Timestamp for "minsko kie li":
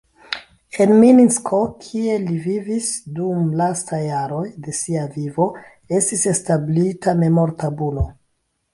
1.01-2.39